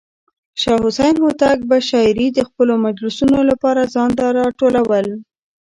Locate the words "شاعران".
1.89-2.31